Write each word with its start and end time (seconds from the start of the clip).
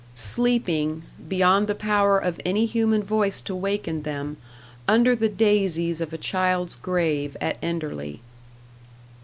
Sleeping, 0.15 1.03
beyond 1.27 1.67
the 1.67 1.75
power 1.75 2.17
of 2.17 2.41
any 2.43 2.65
human 2.65 3.03
voice 3.03 3.39
to 3.41 3.55
waken 3.55 4.01
them, 4.01 4.37
under 4.87 5.15
the 5.15 5.29
daisies 5.29 6.01
of 6.01 6.11
a 6.11 6.17
child's 6.17 6.73
grave 6.75 7.37
at 7.39 7.59
Enderley. 7.61 8.19